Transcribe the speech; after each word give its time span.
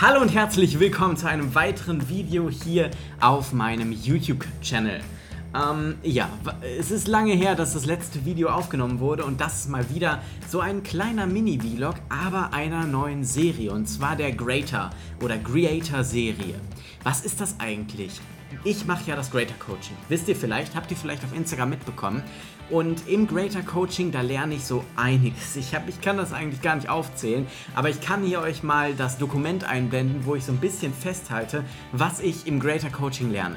Hallo 0.00 0.20
und 0.20 0.32
herzlich 0.32 0.78
willkommen 0.78 1.16
zu 1.16 1.28
einem 1.28 1.56
weiteren 1.56 2.08
Video 2.08 2.48
hier 2.48 2.92
auf 3.20 3.52
meinem 3.52 3.90
YouTube-Channel. 3.90 5.00
Ähm, 5.56 5.96
ja, 6.04 6.30
es 6.78 6.92
ist 6.92 7.08
lange 7.08 7.32
her, 7.32 7.56
dass 7.56 7.72
das 7.72 7.84
letzte 7.84 8.24
Video 8.24 8.48
aufgenommen 8.48 9.00
wurde 9.00 9.24
und 9.24 9.40
das 9.40 9.58
ist 9.58 9.68
mal 9.68 9.90
wieder 9.92 10.22
so 10.48 10.60
ein 10.60 10.84
kleiner 10.84 11.26
Mini-Vlog, 11.26 11.96
aber 12.10 12.52
einer 12.52 12.84
neuen 12.84 13.24
Serie 13.24 13.72
und 13.72 13.88
zwar 13.88 14.14
der 14.14 14.30
Greater 14.30 14.90
oder 15.20 15.36
Creator-Serie. 15.36 16.60
Was 17.02 17.22
ist 17.22 17.40
das 17.40 17.56
eigentlich? 17.58 18.20
Ich 18.64 18.86
mache 18.86 19.08
ja 19.08 19.16
das 19.16 19.30
Greater 19.30 19.54
Coaching. 19.58 19.96
Wisst 20.08 20.28
ihr 20.28 20.36
vielleicht, 20.36 20.74
habt 20.74 20.90
ihr 20.90 20.96
vielleicht 20.96 21.24
auf 21.24 21.34
Instagram 21.34 21.70
mitbekommen. 21.70 22.22
Und 22.70 23.08
im 23.08 23.26
Greater 23.26 23.62
Coaching, 23.62 24.10
da 24.10 24.20
lerne 24.20 24.54
ich 24.54 24.64
so 24.64 24.84
einiges. 24.96 25.56
Ich, 25.56 25.74
hab, 25.74 25.88
ich 25.88 26.00
kann 26.00 26.16
das 26.16 26.32
eigentlich 26.32 26.60
gar 26.60 26.76
nicht 26.76 26.88
aufzählen, 26.88 27.46
aber 27.74 27.88
ich 27.88 28.00
kann 28.00 28.22
hier 28.22 28.40
euch 28.40 28.62
mal 28.62 28.94
das 28.94 29.16
Dokument 29.16 29.64
einblenden, 29.64 30.26
wo 30.26 30.34
ich 30.34 30.44
so 30.44 30.52
ein 30.52 30.58
bisschen 30.58 30.92
festhalte, 30.92 31.64
was 31.92 32.20
ich 32.20 32.46
im 32.46 32.60
Greater 32.60 32.90
Coaching 32.90 33.30
lerne. 33.30 33.56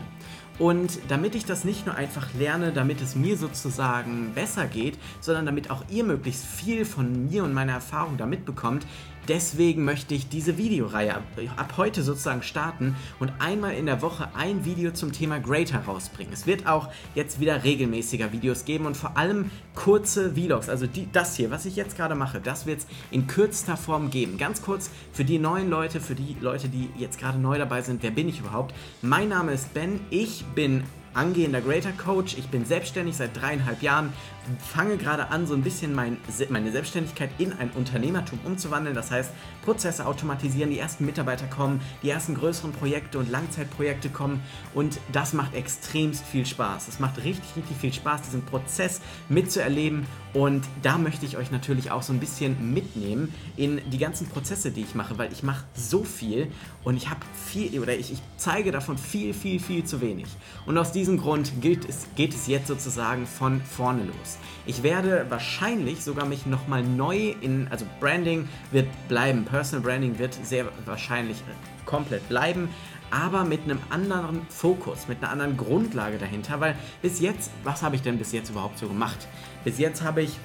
Und 0.59 0.99
damit 1.07 1.35
ich 1.35 1.45
das 1.45 1.63
nicht 1.63 1.85
nur 1.85 1.95
einfach 1.95 2.27
lerne, 2.37 2.71
damit 2.71 3.01
es 3.01 3.15
mir 3.15 3.35
sozusagen 3.35 4.33
besser 4.33 4.67
geht, 4.67 4.97
sondern 5.19 5.45
damit 5.45 5.71
auch 5.71 5.83
ihr 5.89 6.03
möglichst 6.03 6.45
viel 6.45 6.85
von 6.85 7.29
mir 7.29 7.43
und 7.43 7.53
meiner 7.53 7.73
Erfahrung 7.73 8.17
da 8.17 8.25
mitbekommt, 8.25 8.85
deswegen 9.27 9.83
möchte 9.83 10.13
ich 10.13 10.29
diese 10.29 10.57
Videoreihe 10.57 11.15
ab, 11.15 11.23
ab, 11.57 11.73
heute 11.77 12.03
sozusagen 12.03 12.43
starten 12.43 12.95
und 13.19 13.31
einmal 13.39 13.73
in 13.73 13.85
der 13.85 14.01
Woche 14.01 14.29
ein 14.35 14.65
Video 14.65 14.91
zum 14.91 15.11
Thema 15.11 15.39
Greater 15.39 15.79
rausbringen. 15.79 16.33
Es 16.33 16.45
wird 16.47 16.67
auch 16.67 16.89
jetzt 17.15 17.39
wieder 17.39 17.63
regelmäßiger 17.63 18.31
Videos 18.31 18.65
geben 18.65 18.85
und 18.85 18.97
vor 18.97 19.17
allem 19.17 19.51
kurze 19.75 20.33
Vlogs. 20.33 20.69
Also 20.69 20.87
die, 20.87 21.07
das 21.11 21.35
hier, 21.35 21.51
was 21.51 21.65
ich 21.65 21.75
jetzt 21.75 21.97
gerade 21.97 22.15
mache, 22.15 22.39
das 22.39 22.65
wird 22.65 22.79
es 22.79 22.87
in 23.11 23.27
kürzester 23.27 23.77
Form 23.77 24.09
geben. 24.09 24.37
Ganz 24.37 24.61
kurz 24.61 24.89
für 25.13 25.23
die 25.23 25.39
neuen 25.39 25.69
Leute, 25.69 25.99
für 25.99 26.15
die 26.15 26.35
Leute, 26.39 26.69
die 26.69 26.89
jetzt 26.97 27.19
gerade 27.19 27.37
neu 27.37 27.57
dabei 27.57 27.81
sind, 27.81 28.03
wer 28.03 28.11
bin 28.11 28.29
ich 28.29 28.39
überhaupt? 28.39 28.73
Mein 29.01 29.29
Name 29.29 29.53
ist 29.53 29.73
Ben, 29.73 29.99
ich 30.09 30.43
bin 30.55 30.83
angehender 31.13 31.61
Greater 31.61 31.91
Coach. 31.91 32.37
Ich 32.37 32.47
bin 32.47 32.65
selbstständig 32.65 33.17
seit 33.17 33.39
dreieinhalb 33.39 33.81
Jahren, 33.81 34.13
fange 34.59 34.97
gerade 34.97 35.29
an, 35.29 35.45
so 35.45 35.53
ein 35.53 35.61
bisschen 35.61 35.93
mein, 35.93 36.17
meine 36.49 36.71
Selbstständigkeit 36.71 37.29
in 37.37 37.53
ein 37.53 37.69
Unternehmertum 37.71 38.39
umzuwandeln. 38.43 38.95
Das 38.95 39.11
heißt, 39.11 39.31
Prozesse 39.63 40.05
automatisieren, 40.05 40.69
die 40.69 40.79
ersten 40.79 41.05
Mitarbeiter 41.05 41.45
kommen, 41.45 41.81
die 42.03 42.09
ersten 42.09 42.35
größeren 42.35 42.71
Projekte 42.71 43.19
und 43.19 43.29
Langzeitprojekte 43.29 44.09
kommen 44.09 44.41
und 44.73 44.99
das 45.11 45.33
macht 45.33 45.53
extremst 45.53 46.25
viel 46.25 46.45
Spaß. 46.45 46.87
Es 46.87 46.99
macht 46.99 47.17
richtig, 47.23 47.55
richtig 47.55 47.77
viel 47.77 47.93
Spaß, 47.93 48.23
diesen 48.23 48.43
Prozess 48.43 49.01
mitzuerleben 49.29 50.05
und 50.33 50.63
da 50.81 50.97
möchte 50.97 51.25
ich 51.25 51.37
euch 51.37 51.51
natürlich 51.51 51.91
auch 51.91 52.03
so 52.03 52.13
ein 52.13 52.19
bisschen 52.19 52.73
mitnehmen 52.73 53.33
in 53.57 53.81
die 53.91 53.97
ganzen 53.97 54.27
Prozesse, 54.27 54.71
die 54.71 54.81
ich 54.81 54.95
mache, 54.95 55.17
weil 55.17 55.31
ich 55.31 55.43
mache 55.43 55.65
so 55.73 56.03
viel 56.03 56.51
und 56.83 56.97
ich 56.97 57.09
habe 57.09 57.19
viel 57.47 57.79
oder 57.79 57.95
ich, 57.95 58.11
ich 58.11 58.21
zeige 58.37 58.71
davon 58.71 58.97
viel, 58.97 59.33
viel, 59.33 59.59
viel 59.59 59.83
zu 59.83 60.01
wenig. 60.01 60.27
Und 60.65 60.77
aus 60.77 60.91
diesem 60.91 61.17
Grund 61.17 61.61
gilt 61.61 61.87
es, 61.87 62.07
geht 62.15 62.33
es 62.33 62.47
jetzt 62.47 62.67
sozusagen 62.67 63.27
von 63.27 63.61
vorne 63.61 64.05
los. 64.05 64.30
Ich 64.65 64.83
werde 64.83 65.25
wahrscheinlich 65.29 66.03
sogar 66.03 66.25
mich 66.25 66.45
nochmal 66.45 66.83
neu 66.83 67.35
in, 67.41 67.67
also 67.69 67.85
Branding 67.99 68.47
wird 68.71 68.87
bleiben, 69.07 69.45
Personal 69.45 69.83
Branding 69.83 70.19
wird 70.19 70.37
sehr 70.43 70.65
wahrscheinlich 70.85 71.37
komplett 71.85 72.27
bleiben, 72.29 72.69
aber 73.09 73.43
mit 73.43 73.63
einem 73.63 73.79
anderen 73.89 74.45
Fokus, 74.49 75.07
mit 75.07 75.21
einer 75.21 75.31
anderen 75.31 75.57
Grundlage 75.57 76.17
dahinter, 76.17 76.59
weil 76.59 76.75
bis 77.01 77.19
jetzt, 77.19 77.51
was 77.63 77.81
habe 77.81 77.95
ich 77.95 78.01
denn 78.01 78.17
bis 78.17 78.31
jetzt 78.31 78.49
überhaupt 78.49 78.77
so 78.77 78.87
gemacht? 78.87 79.27
Bis 79.63 79.77
jetzt 79.77 80.01
habe 80.01 80.21
ich 80.23 80.37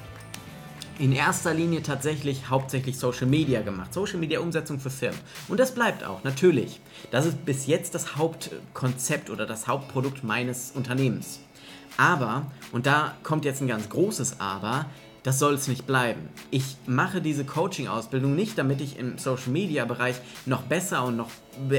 in 0.98 1.12
erster 1.12 1.52
Linie 1.52 1.82
tatsächlich 1.82 2.48
hauptsächlich 2.48 2.98
Social 2.98 3.26
Media 3.26 3.60
gemacht. 3.62 3.92
Social 3.92 4.18
Media 4.18 4.40
Umsetzung 4.40 4.80
für 4.80 4.90
Firmen. 4.90 5.18
Und 5.48 5.60
das 5.60 5.74
bleibt 5.74 6.04
auch, 6.04 6.24
natürlich. 6.24 6.80
Das 7.10 7.26
ist 7.26 7.44
bis 7.44 7.66
jetzt 7.66 7.94
das 7.94 8.16
Hauptkonzept 8.16 9.30
oder 9.30 9.46
das 9.46 9.68
Hauptprodukt 9.68 10.24
meines 10.24 10.70
Unternehmens. 10.72 11.40
Aber, 11.96 12.50
und 12.72 12.86
da 12.86 13.14
kommt 13.22 13.44
jetzt 13.44 13.60
ein 13.60 13.68
ganz 13.68 13.88
großes 13.88 14.40
Aber, 14.40 14.86
das 15.26 15.40
soll 15.40 15.54
es 15.54 15.66
nicht 15.66 15.88
bleiben. 15.88 16.28
Ich 16.52 16.76
mache 16.86 17.20
diese 17.20 17.44
Coaching-Ausbildung 17.44 18.36
nicht, 18.36 18.56
damit 18.58 18.80
ich 18.80 18.96
im 18.96 19.18
Social-Media-Bereich 19.18 20.14
noch 20.46 20.62
besser 20.62 21.04
und 21.04 21.16
noch 21.16 21.30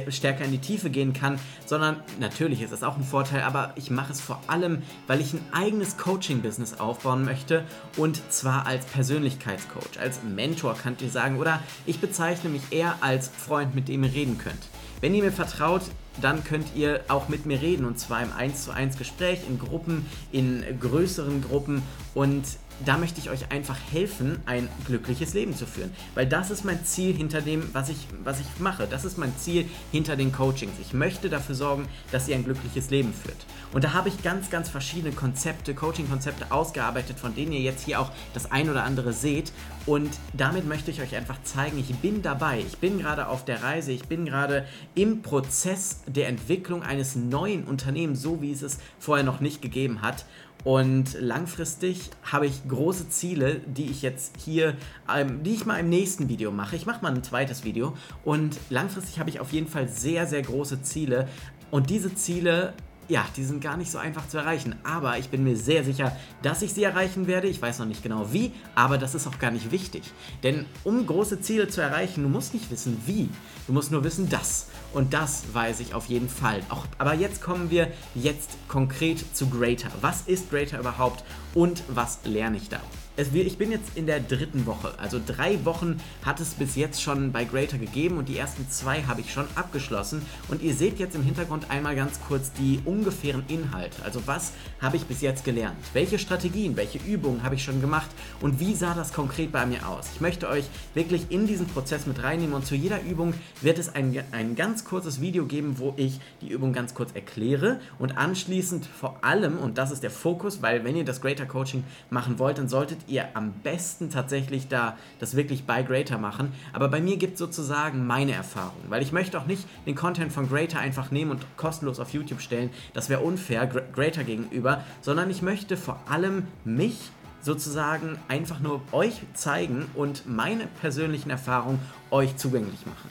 stärker 0.09 0.43
in 0.43 0.51
die 0.51 0.57
Tiefe 0.57 0.89
gehen 0.89 1.13
kann, 1.13 1.39
sondern 1.65 2.01
natürlich 2.19 2.61
ist 2.61 2.73
das 2.73 2.83
auch 2.83 2.97
ein 2.97 3.05
Vorteil, 3.05 3.43
aber 3.43 3.71
ich 3.77 3.89
mache 3.89 4.11
es 4.11 4.19
vor 4.19 4.41
allem, 4.47 4.81
weil 5.07 5.21
ich 5.21 5.31
ein 5.31 5.45
eigenes 5.53 5.95
Coaching-Business 5.95 6.81
aufbauen 6.81 7.23
möchte 7.23 7.63
und 7.95 8.21
zwar 8.33 8.65
als 8.65 8.85
Persönlichkeitscoach, 8.85 9.97
als 9.97 10.23
Mentor 10.23 10.75
könnt 10.75 11.01
ihr 11.01 11.09
sagen 11.09 11.39
oder 11.39 11.61
ich 11.85 12.01
bezeichne 12.01 12.49
mich 12.49 12.63
eher 12.71 12.95
als 12.99 13.29
Freund, 13.29 13.73
mit 13.75 13.87
dem 13.87 14.03
ihr 14.03 14.11
reden 14.11 14.37
könnt. 14.37 14.67
Wenn 14.99 15.13
ihr 15.13 15.23
mir 15.23 15.31
vertraut, 15.31 15.83
dann 16.21 16.43
könnt 16.43 16.75
ihr 16.75 17.01
auch 17.07 17.29
mit 17.29 17.45
mir 17.45 17.61
reden 17.61 17.85
und 17.85 17.99
zwar 17.99 18.23
im 18.23 18.33
1 18.33 18.63
zu 18.63 18.71
1 18.71 18.97
Gespräch, 18.97 19.41
in 19.47 19.59
Gruppen, 19.59 20.07
in 20.31 20.63
größeren 20.79 21.43
Gruppen 21.43 21.83
und 22.15 22.43
da 22.85 22.97
möchte 22.97 23.19
ich 23.19 23.29
euch 23.29 23.51
einfach 23.51 23.77
helfen, 23.91 24.39
ein 24.45 24.69
glückliches 24.85 25.33
Leben 25.33 25.55
zu 25.55 25.65
führen. 25.65 25.91
Weil 26.15 26.27
das 26.27 26.51
ist 26.51 26.63
mein 26.63 26.83
Ziel 26.85 27.15
hinter 27.15 27.41
dem, 27.41 27.73
was 27.73 27.89
ich, 27.89 28.07
was 28.23 28.39
ich 28.39 28.47
mache. 28.59 28.87
Das 28.89 29.05
ist 29.05 29.17
mein 29.17 29.35
Ziel 29.37 29.65
hinter 29.91 30.15
den 30.15 30.31
Coachings. 30.31 30.73
Ich 30.79 30.93
möchte 30.93 31.29
dafür 31.29 31.55
sorgen, 31.55 31.87
dass 32.11 32.27
ihr 32.27 32.35
ein 32.35 32.43
glückliches 32.43 32.89
Leben 32.89 33.13
führt. 33.13 33.37
Und 33.73 33.83
da 33.83 33.93
habe 33.93 34.09
ich 34.09 34.23
ganz, 34.23 34.49
ganz 34.49 34.69
verschiedene 34.69 35.13
Konzepte, 35.13 35.73
Coaching-Konzepte 35.73 36.51
ausgearbeitet, 36.51 37.19
von 37.19 37.35
denen 37.35 37.51
ihr 37.51 37.61
jetzt 37.61 37.83
hier 37.85 37.99
auch 37.99 38.11
das 38.33 38.51
ein 38.51 38.69
oder 38.69 38.83
andere 38.83 39.11
seht. 39.11 39.51
Und 39.85 40.11
damit 40.33 40.67
möchte 40.67 40.91
ich 40.91 41.01
euch 41.01 41.15
einfach 41.15 41.41
zeigen, 41.43 41.79
ich 41.79 41.93
bin 41.95 42.21
dabei. 42.21 42.59
Ich 42.59 42.77
bin 42.77 42.99
gerade 42.99 43.27
auf 43.27 43.45
der 43.45 43.63
Reise. 43.63 43.91
Ich 43.91 44.03
bin 44.03 44.25
gerade 44.25 44.65
im 44.95 45.21
Prozess 45.21 46.01
der 46.07 46.27
Entwicklung 46.27 46.83
eines 46.83 47.15
neuen 47.15 47.63
Unternehmens, 47.63 48.21
so 48.21 48.41
wie 48.41 48.51
es 48.51 48.61
es 48.61 48.79
vorher 48.99 49.25
noch 49.25 49.39
nicht 49.39 49.61
gegeben 49.61 50.01
hat. 50.01 50.25
Und 50.63 51.15
langfristig 51.19 52.09
habe 52.23 52.45
ich 52.47 52.67
große 52.67 53.09
Ziele, 53.09 53.61
die 53.65 53.89
ich 53.89 54.01
jetzt 54.01 54.35
hier, 54.37 54.75
ähm, 55.13 55.43
die 55.43 55.53
ich 55.53 55.65
mal 55.65 55.79
im 55.79 55.89
nächsten 55.89 56.29
Video 56.29 56.51
mache. 56.51 56.75
Ich 56.75 56.85
mache 56.85 57.01
mal 57.01 57.13
ein 57.13 57.23
zweites 57.23 57.63
Video. 57.63 57.95
Und 58.25 58.57
langfristig 58.69 59.19
habe 59.19 59.29
ich 59.29 59.39
auf 59.39 59.53
jeden 59.53 59.67
Fall 59.67 59.87
sehr, 59.87 60.25
sehr 60.25 60.41
große 60.41 60.81
Ziele. 60.81 61.27
Und 61.71 61.89
diese 61.89 62.13
Ziele 62.15 62.73
ja, 63.07 63.25
die 63.35 63.43
sind 63.43 63.61
gar 63.61 63.77
nicht 63.77 63.91
so 63.91 63.97
einfach 63.97 64.27
zu 64.27 64.37
erreichen. 64.37 64.75
Aber 64.83 65.17
ich 65.17 65.29
bin 65.29 65.43
mir 65.43 65.55
sehr 65.55 65.83
sicher, 65.83 66.15
dass 66.41 66.61
ich 66.61 66.73
sie 66.73 66.83
erreichen 66.83 67.27
werde. 67.27 67.47
Ich 67.47 67.61
weiß 67.61 67.79
noch 67.79 67.85
nicht 67.85 68.03
genau 68.03 68.31
wie, 68.31 68.51
aber 68.75 68.97
das 68.97 69.15
ist 69.15 69.27
auch 69.27 69.39
gar 69.39 69.51
nicht 69.51 69.71
wichtig. 69.71 70.03
Denn 70.43 70.65
um 70.83 71.05
große 71.05 71.41
Ziele 71.41 71.67
zu 71.67 71.81
erreichen, 71.81 72.23
du 72.23 72.29
musst 72.29 72.53
nicht 72.53 72.69
wissen 72.71 73.01
wie. 73.05 73.29
Du 73.67 73.73
musst 73.73 73.91
nur 73.91 74.03
wissen 74.03 74.29
das. 74.29 74.67
Und 74.93 75.13
das 75.13 75.43
weiß 75.53 75.79
ich 75.79 75.93
auf 75.93 76.05
jeden 76.07 76.29
Fall. 76.29 76.61
Auch, 76.69 76.85
aber 76.97 77.13
jetzt 77.13 77.41
kommen 77.41 77.69
wir 77.69 77.91
jetzt 78.15 78.57
konkret 78.67 79.23
zu 79.35 79.49
Greater. 79.49 79.89
Was 80.01 80.21
ist 80.21 80.49
Greater 80.49 80.79
überhaupt 80.79 81.23
und 81.53 81.83
was 81.87 82.19
lerne 82.23 82.57
ich 82.57 82.69
da? 82.69 82.79
Es, 83.19 83.33
ich 83.33 83.57
bin 83.57 83.71
jetzt 83.71 83.97
in 83.97 84.05
der 84.05 84.19
dritten 84.19 84.67
Woche. 84.67 84.93
Also 84.99 85.19
drei 85.25 85.65
Wochen 85.65 85.99
hat 86.23 86.39
es 86.39 86.53
bis 86.53 86.75
jetzt 86.75 87.01
schon 87.01 87.31
bei 87.31 87.45
Greater 87.45 87.79
gegeben 87.79 88.19
und 88.19 88.29
die 88.29 88.37
ersten 88.37 88.69
zwei 88.69 89.01
habe 89.05 89.21
ich 89.21 89.33
schon 89.33 89.47
abgeschlossen. 89.55 90.21
Und 90.49 90.61
ihr 90.61 90.75
seht 90.75 90.99
jetzt 90.99 91.15
im 91.15 91.23
Hintergrund 91.23 91.71
einmal 91.71 91.95
ganz 91.95 92.19
kurz 92.27 92.51
die 92.53 92.79
ungefähren 92.85 93.43
Inhalte. 93.47 94.03
Also 94.05 94.21
was 94.27 94.51
habe 94.79 94.97
ich 94.97 95.05
bis 95.05 95.21
jetzt 95.21 95.43
gelernt? 95.43 95.75
Welche 95.93 96.19
Strategien, 96.19 96.77
welche 96.77 96.99
Übungen 96.99 97.41
habe 97.41 97.55
ich 97.55 97.63
schon 97.63 97.81
gemacht 97.81 98.07
und 98.39 98.59
wie 98.59 98.75
sah 98.75 98.93
das 98.93 99.11
konkret 99.13 99.51
bei 99.51 99.65
mir 99.65 99.87
aus? 99.87 100.09
Ich 100.13 100.21
möchte 100.21 100.47
euch 100.47 100.65
wirklich 100.93 101.25
in 101.29 101.47
diesen 101.47 101.65
Prozess 101.65 102.05
mit 102.05 102.21
reinnehmen 102.21 102.53
und 102.53 102.67
zu 102.67 102.75
jeder 102.75 103.01
Übung 103.01 103.33
wird 103.61 103.79
es 103.79 103.95
ein, 103.95 104.15
ein 104.31 104.55
ganz 104.55 104.85
kurzes 104.85 105.21
Video 105.21 105.47
geben, 105.47 105.79
wo 105.79 105.95
ich 105.97 106.19
die 106.41 106.49
Übung 106.49 106.71
ganz 106.71 106.93
kurz 106.93 107.13
erkläre 107.15 107.79
und 107.97 108.15
anschließend 108.15 108.85
vor 108.85 109.23
allem, 109.23 109.57
und 109.57 109.79
das 109.79 109.89
ist 109.89 110.03
der 110.03 110.11
Fokus, 110.11 110.61
weil 110.61 110.83
wenn 110.83 110.95
ihr 110.95 111.03
das 111.03 111.19
Greater 111.19 111.47
Coaching 111.47 111.83
machen 112.11 112.37
wollt, 112.37 112.59
dann 112.59 112.69
solltet 112.69 113.06
ihr 113.07 113.29
am 113.35 113.51
besten 113.63 114.09
tatsächlich 114.09 114.67
da 114.67 114.97
das 115.19 115.35
wirklich 115.35 115.65
bei 115.65 115.83
Greater 115.83 116.17
machen. 116.17 116.51
Aber 116.73 116.87
bei 116.87 117.01
mir 117.01 117.17
gibt 117.17 117.33
es 117.33 117.39
sozusagen 117.39 118.05
meine 118.05 118.33
Erfahrung, 118.33 118.81
weil 118.89 119.01
ich 119.01 119.11
möchte 119.11 119.39
auch 119.39 119.45
nicht 119.45 119.65
den 119.85 119.95
Content 119.95 120.31
von 120.31 120.49
Greater 120.49 120.79
einfach 120.79 121.11
nehmen 121.11 121.31
und 121.31 121.45
kostenlos 121.57 121.99
auf 121.99 122.13
YouTube 122.13 122.41
stellen. 122.41 122.69
Das 122.93 123.09
wäre 123.09 123.21
unfair 123.21 123.67
Greater 123.67 124.23
gegenüber, 124.23 124.83
sondern 125.01 125.29
ich 125.29 125.41
möchte 125.41 125.77
vor 125.77 125.99
allem 126.09 126.47
mich 126.65 127.11
sozusagen 127.41 128.17
einfach 128.27 128.59
nur 128.59 128.81
euch 128.91 129.21
zeigen 129.33 129.85
und 129.93 130.27
meine 130.27 130.67
persönlichen 130.81 131.29
Erfahrungen 131.29 131.79
euch 132.11 132.35
zugänglich 132.35 132.85
machen. 132.85 133.09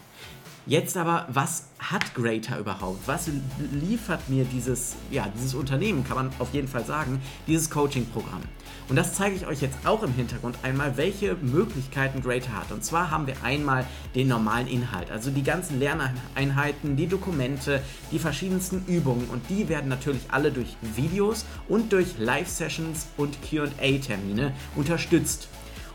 Jetzt 0.68 0.96
aber, 0.96 1.26
was 1.28 1.68
hat 1.78 2.12
Greater 2.14 2.58
überhaupt? 2.58 3.06
Was 3.06 3.30
liefert 3.72 4.28
mir 4.28 4.44
dieses, 4.44 4.96
ja, 5.12 5.28
dieses 5.32 5.54
Unternehmen, 5.54 6.02
kann 6.02 6.16
man 6.16 6.30
auf 6.40 6.52
jeden 6.52 6.66
Fall 6.66 6.84
sagen, 6.84 7.22
dieses 7.46 7.70
Coaching-Programm? 7.70 8.42
Und 8.88 8.94
das 8.94 9.14
zeige 9.14 9.34
ich 9.34 9.46
euch 9.46 9.60
jetzt 9.62 9.78
auch 9.84 10.02
im 10.04 10.12
Hintergrund 10.12 10.58
einmal, 10.62 10.96
welche 10.96 11.34
Möglichkeiten 11.34 12.22
Greater 12.22 12.52
hat. 12.52 12.70
Und 12.70 12.84
zwar 12.84 13.10
haben 13.10 13.26
wir 13.26 13.34
einmal 13.42 13.84
den 14.14 14.28
normalen 14.28 14.68
Inhalt, 14.68 15.10
also 15.10 15.30
die 15.30 15.42
ganzen 15.42 15.80
Lerneinheiten, 15.80 16.96
die 16.96 17.08
Dokumente, 17.08 17.82
die 18.12 18.20
verschiedensten 18.20 18.84
Übungen. 18.86 19.28
Und 19.28 19.50
die 19.50 19.68
werden 19.68 19.88
natürlich 19.88 20.22
alle 20.30 20.52
durch 20.52 20.76
Videos 20.94 21.44
und 21.68 21.92
durch 21.92 22.18
Live-Sessions 22.18 23.08
und 23.16 23.36
QA-Termine 23.42 24.52
unterstützt. 24.76 25.48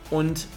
Und 0.09 0.47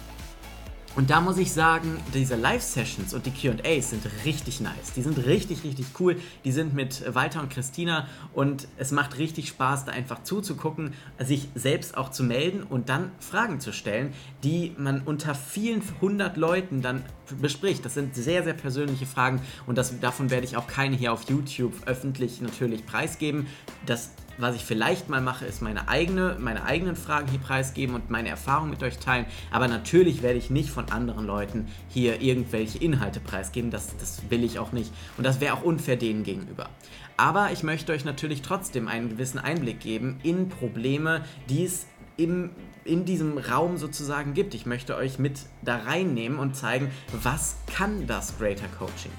Und 0.95 1.09
da 1.09 1.19
muss 1.19 1.37
ich 1.37 1.51
sagen, 1.51 1.97
diese 2.13 2.35
Live-Sessions 2.35 3.13
und 3.13 3.25
die 3.25 3.31
QAs 3.31 3.89
sind 3.89 4.07
richtig 4.23 4.61
nice. 4.61 4.93
Die 4.95 5.01
sind 5.01 5.17
richtig, 5.25 5.65
richtig 5.65 5.87
cool. 5.99 6.15
Die 6.45 6.53
sind 6.53 6.73
mit 6.73 7.03
Walter 7.13 7.41
und 7.41 7.49
Christina 7.49 8.07
und 8.33 8.69
es 8.77 8.91
macht 8.91 9.17
richtig 9.17 9.49
Spaß, 9.49 9.83
da 9.83 9.91
einfach 9.91 10.23
zuzugucken, 10.23 10.93
sich 11.19 11.49
selbst 11.53 11.97
auch 11.97 12.11
zu 12.11 12.23
melden 12.23 12.63
und 12.63 12.87
dann 12.87 13.11
Fragen 13.19 13.59
zu 13.59 13.73
stellen, 13.73 14.13
die 14.43 14.73
man 14.77 15.01
unter 15.01 15.35
vielen 15.35 15.81
hundert 15.99 16.37
Leuten 16.37 16.81
dann 16.81 17.03
bespricht. 17.41 17.83
Das 17.83 17.93
sind 17.93 18.15
sehr, 18.15 18.43
sehr 18.45 18.53
persönliche 18.53 19.05
Fragen 19.05 19.41
und 19.67 19.77
das, 19.77 19.99
davon 19.99 20.29
werde 20.29 20.45
ich 20.45 20.55
auch 20.55 20.67
keine 20.67 20.95
hier 20.95 21.11
auf 21.11 21.29
YouTube 21.29 21.73
öffentlich 21.87 22.39
natürlich 22.39 22.85
preisgeben. 22.85 23.47
Das 23.85 24.11
was 24.37 24.55
ich 24.55 24.65
vielleicht 24.65 25.09
mal 25.09 25.21
mache, 25.21 25.45
ist 25.45 25.61
meine, 25.61 25.87
eigene, 25.87 26.37
meine 26.39 26.63
eigenen 26.65 26.95
Fragen 26.95 27.27
hier 27.29 27.39
preisgeben 27.39 27.95
und 27.95 28.09
meine 28.09 28.29
Erfahrungen 28.29 28.69
mit 28.69 28.83
euch 28.83 28.97
teilen. 28.97 29.25
Aber 29.51 29.67
natürlich 29.67 30.21
werde 30.21 30.37
ich 30.37 30.49
nicht 30.49 30.69
von 30.69 30.89
anderen 30.91 31.25
Leuten 31.25 31.67
hier 31.89 32.21
irgendwelche 32.21 32.77
Inhalte 32.77 33.19
preisgeben. 33.19 33.71
Das, 33.71 33.95
das 33.97 34.21
will 34.29 34.43
ich 34.43 34.59
auch 34.59 34.71
nicht. 34.71 34.91
Und 35.17 35.25
das 35.25 35.39
wäre 35.39 35.55
auch 35.55 35.63
unfair 35.63 35.95
denen 35.95 36.23
gegenüber. 36.23 36.69
Aber 37.17 37.51
ich 37.51 37.63
möchte 37.63 37.93
euch 37.93 38.03
natürlich 38.03 38.41
trotzdem 38.41 38.87
einen 38.87 39.09
gewissen 39.09 39.39
Einblick 39.39 39.79
geben 39.79 40.19
in 40.23 40.49
Probleme, 40.49 41.23
die 41.49 41.63
es 41.63 41.85
im, 42.17 42.51
in 42.83 43.05
diesem 43.05 43.37
Raum 43.37 43.77
sozusagen 43.77 44.33
gibt. 44.33 44.53
Ich 44.53 44.65
möchte 44.65 44.95
euch 44.95 45.19
mit 45.19 45.39
da 45.63 45.77
reinnehmen 45.77 46.39
und 46.39 46.55
zeigen, 46.55 46.91
was 47.11 47.57
kann 47.67 48.07
das 48.07 48.37
Greater 48.37 48.67
Coaching. 48.77 49.11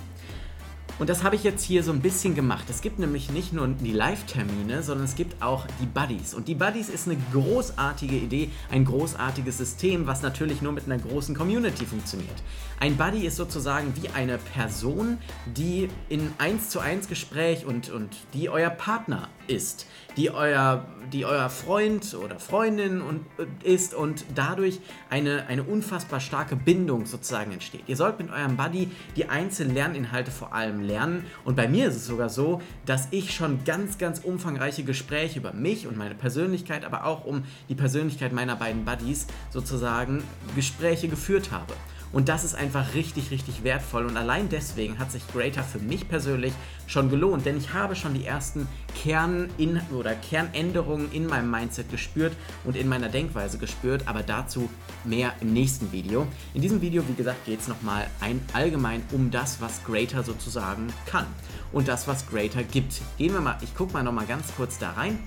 Und 0.98 1.10
das 1.10 1.22
habe 1.22 1.36
ich 1.36 1.44
jetzt 1.44 1.62
hier 1.62 1.82
so 1.82 1.92
ein 1.92 2.00
bisschen 2.00 2.34
gemacht. 2.34 2.64
Es 2.70 2.80
gibt 2.80 2.98
nämlich 2.98 3.30
nicht 3.30 3.52
nur 3.52 3.68
die 3.68 3.92
Live-Termine, 3.92 4.82
sondern 4.82 5.04
es 5.04 5.14
gibt 5.14 5.42
auch 5.42 5.66
die 5.80 5.86
Buddies. 5.86 6.32
Und 6.32 6.48
die 6.48 6.54
Buddies 6.54 6.88
ist 6.88 7.06
eine 7.06 7.18
großartige 7.32 8.16
Idee, 8.16 8.50
ein 8.70 8.86
großartiges 8.86 9.58
System, 9.58 10.06
was 10.06 10.22
natürlich 10.22 10.62
nur 10.62 10.72
mit 10.72 10.86
einer 10.86 10.96
großen 10.96 11.36
Community 11.36 11.84
funktioniert. 11.84 12.42
Ein 12.80 12.96
Buddy 12.96 13.26
ist 13.26 13.36
sozusagen 13.36 13.92
wie 14.00 14.08
eine 14.08 14.38
Person, 14.38 15.18
die 15.54 15.90
in 16.08 16.32
1 16.38 16.70
zu 16.70 16.80
1 16.80 17.08
Gespräch 17.08 17.66
und, 17.66 17.90
und 17.90 18.16
die 18.32 18.48
euer 18.48 18.70
Partner 18.70 19.28
ist, 19.48 19.86
die 20.16 20.30
euer, 20.30 20.86
die 21.12 21.24
euer 21.24 21.48
Freund 21.50 22.14
oder 22.14 22.38
Freundin 22.38 23.02
und, 23.02 23.26
ist 23.62 23.94
und 23.94 24.24
dadurch 24.34 24.80
eine, 25.10 25.46
eine 25.46 25.62
unfassbar 25.62 26.20
starke 26.20 26.56
Bindung 26.56 27.06
sozusagen 27.06 27.52
entsteht. 27.52 27.82
Ihr 27.86 27.96
sollt 27.96 28.18
mit 28.18 28.30
eurem 28.30 28.56
Buddy 28.56 28.90
die 29.14 29.28
einzelnen 29.28 29.74
Lerninhalte 29.74 30.30
vor 30.30 30.54
allem 30.54 30.80
lernen 30.80 31.24
und 31.44 31.56
bei 31.56 31.68
mir 31.68 31.88
ist 31.88 31.96
es 31.96 32.06
sogar 32.06 32.28
so, 32.28 32.60
dass 32.86 33.08
ich 33.10 33.34
schon 33.34 33.64
ganz, 33.64 33.98
ganz 33.98 34.20
umfangreiche 34.20 34.84
Gespräche 34.84 35.38
über 35.38 35.52
mich 35.52 35.86
und 35.86 35.96
meine 35.96 36.14
Persönlichkeit, 36.14 36.84
aber 36.84 37.04
auch 37.04 37.24
um 37.24 37.44
die 37.68 37.74
Persönlichkeit 37.74 38.32
meiner 38.32 38.56
beiden 38.56 38.84
Buddies 38.84 39.26
sozusagen 39.50 40.22
Gespräche 40.54 41.08
geführt 41.08 41.50
habe. 41.50 41.74
Und 42.12 42.28
das 42.28 42.44
ist 42.44 42.54
einfach 42.54 42.94
richtig, 42.94 43.30
richtig 43.30 43.64
wertvoll. 43.64 44.06
Und 44.06 44.16
allein 44.16 44.48
deswegen 44.48 44.98
hat 44.98 45.10
sich 45.12 45.26
Greater 45.28 45.62
für 45.62 45.78
mich 45.78 46.08
persönlich 46.08 46.52
schon 46.86 47.10
gelohnt, 47.10 47.44
denn 47.44 47.56
ich 47.58 47.72
habe 47.72 47.96
schon 47.96 48.14
die 48.14 48.24
ersten 48.24 48.68
Kern 48.94 49.50
in, 49.58 49.80
oder 49.92 50.14
Kernänderungen 50.14 51.10
in 51.12 51.26
meinem 51.26 51.50
Mindset 51.50 51.90
gespürt 51.90 52.32
und 52.64 52.76
in 52.76 52.88
meiner 52.88 53.08
Denkweise 53.08 53.58
gespürt, 53.58 54.04
aber 54.06 54.22
dazu 54.22 54.70
mehr 55.04 55.34
im 55.40 55.52
nächsten 55.52 55.92
Video. 55.92 56.26
In 56.54 56.62
diesem 56.62 56.80
Video, 56.80 57.06
wie 57.08 57.14
gesagt, 57.14 57.44
geht 57.44 57.60
es 57.60 57.68
nochmal 57.68 58.06
allgemein 58.52 59.02
um 59.12 59.30
das, 59.30 59.60
was 59.60 59.84
Greater 59.84 60.22
sozusagen 60.22 60.92
kann 61.06 61.26
und 61.72 61.88
das, 61.88 62.06
was 62.06 62.28
Greater 62.28 62.62
gibt. 62.62 63.00
Gehen 63.18 63.32
wir 63.32 63.40
mal, 63.40 63.58
ich 63.60 63.74
gucke 63.74 63.92
mal 63.92 64.02
nochmal 64.02 64.26
ganz 64.26 64.54
kurz 64.56 64.78
da 64.78 64.92
rein 64.92 65.18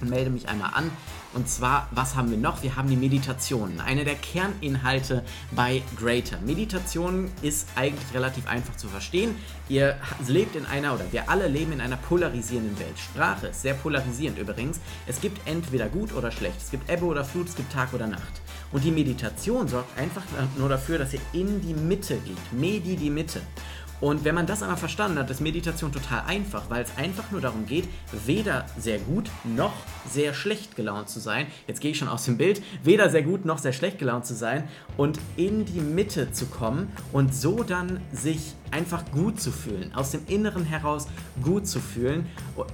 und 0.00 0.10
melde 0.10 0.30
mich 0.30 0.48
einmal 0.48 0.72
an. 0.74 0.90
Und 1.34 1.48
zwar, 1.48 1.88
was 1.90 2.14
haben 2.14 2.30
wir 2.30 2.38
noch? 2.38 2.62
Wir 2.62 2.76
haben 2.76 2.88
die 2.88 2.96
Meditation. 2.96 3.80
Eine 3.80 4.04
der 4.04 4.14
Kerninhalte 4.14 5.24
bei 5.50 5.82
Greater. 5.98 6.38
Meditation 6.40 7.28
ist 7.42 7.66
eigentlich 7.74 8.14
relativ 8.14 8.46
einfach 8.46 8.76
zu 8.76 8.86
verstehen. 8.86 9.34
Ihr 9.68 9.96
lebt 10.28 10.54
in 10.54 10.64
einer, 10.64 10.94
oder 10.94 11.04
wir 11.10 11.28
alle 11.28 11.48
leben 11.48 11.72
in 11.72 11.80
einer 11.80 11.96
polarisierenden 11.96 12.78
Welt. 12.78 12.96
Sprache 12.96 13.48
ist 13.48 13.62
sehr 13.62 13.74
polarisierend 13.74 14.38
übrigens. 14.38 14.78
Es 15.08 15.20
gibt 15.20 15.46
entweder 15.48 15.88
gut 15.88 16.14
oder 16.14 16.30
schlecht. 16.30 16.58
Es 16.58 16.70
gibt 16.70 16.88
Ebbe 16.88 17.04
oder 17.04 17.24
Flut, 17.24 17.48
es 17.48 17.56
gibt 17.56 17.72
Tag 17.72 17.92
oder 17.92 18.06
Nacht. 18.06 18.40
Und 18.70 18.84
die 18.84 18.92
Meditation 18.92 19.66
sorgt 19.66 19.98
einfach 19.98 20.22
nur 20.56 20.68
dafür, 20.68 20.98
dass 20.98 21.14
ihr 21.14 21.20
in 21.32 21.60
die 21.60 21.74
Mitte 21.74 22.16
geht. 22.18 22.52
Medi 22.52 22.96
die 22.96 23.10
Mitte. 23.10 23.40
Und 24.00 24.24
wenn 24.24 24.34
man 24.34 24.46
das 24.46 24.62
einmal 24.62 24.76
verstanden 24.76 25.18
hat, 25.18 25.30
ist 25.30 25.40
Meditation 25.40 25.92
total 25.92 26.24
einfach, 26.26 26.68
weil 26.68 26.82
es 26.82 26.90
einfach 26.96 27.30
nur 27.30 27.40
darum 27.40 27.66
geht, 27.66 27.88
weder 28.26 28.66
sehr 28.78 28.98
gut 28.98 29.30
noch 29.44 29.72
sehr 30.10 30.34
schlecht 30.34 30.76
gelaunt 30.76 31.08
zu 31.08 31.20
sein. 31.20 31.46
Jetzt 31.66 31.80
gehe 31.80 31.92
ich 31.92 31.98
schon 31.98 32.08
aus 32.08 32.24
dem 32.24 32.36
Bild. 32.36 32.62
Weder 32.82 33.10
sehr 33.10 33.22
gut 33.22 33.44
noch 33.44 33.58
sehr 33.58 33.72
schlecht 33.72 33.98
gelaunt 33.98 34.26
zu 34.26 34.34
sein 34.34 34.68
und 34.96 35.18
in 35.36 35.64
die 35.64 35.80
Mitte 35.80 36.32
zu 36.32 36.46
kommen 36.46 36.92
und 37.12 37.34
so 37.34 37.62
dann 37.62 38.00
sich 38.12 38.54
einfach 38.70 39.04
gut 39.12 39.40
zu 39.40 39.52
fühlen, 39.52 39.94
aus 39.94 40.10
dem 40.10 40.22
Inneren 40.26 40.64
heraus 40.64 41.06
gut 41.42 41.66
zu 41.66 41.78
fühlen 41.78 42.26